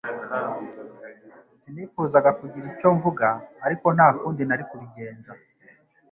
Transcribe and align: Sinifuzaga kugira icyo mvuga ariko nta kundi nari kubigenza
Sinifuzaga 1.59 2.29
kugira 2.39 2.65
icyo 2.73 2.89
mvuga 2.95 3.27
ariko 3.65 3.87
nta 3.95 4.07
kundi 4.17 4.41
nari 4.45 4.63
kubigenza 4.69 5.31